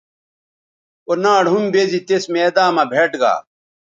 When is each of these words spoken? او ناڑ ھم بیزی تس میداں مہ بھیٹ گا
او 1.07 1.13
ناڑ 1.23 1.43
ھم 1.51 1.63
بیزی 1.73 1.99
تس 2.07 2.23
میداں 2.33 2.69
مہ 2.75 2.83
بھیٹ 2.91 3.11
گا 3.21 3.33